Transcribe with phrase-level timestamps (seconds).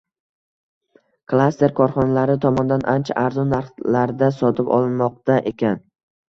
[1.33, 5.79] klaster korxonalari tomonidan ancha arzon narxlarda sotib olinmoqda ekan.